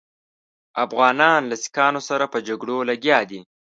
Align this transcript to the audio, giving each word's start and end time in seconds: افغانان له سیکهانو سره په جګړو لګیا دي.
افغانان 0.85 1.41
له 1.49 1.55
سیکهانو 1.63 2.01
سره 2.09 2.25
په 2.33 2.37
جګړو 2.47 2.77
لګیا 2.89 3.19
دي. 3.29 3.39